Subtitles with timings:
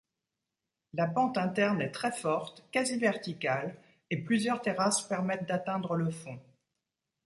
[0.95, 3.75] La pente interne est très forte, quasi-verticale,
[4.09, 6.39] et plusieurs terrasses permettent d'atteindre le fond.